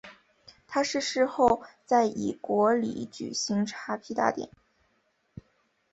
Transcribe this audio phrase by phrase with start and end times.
[0.67, 4.49] 他逝世后在以国礼举行荼毗大典。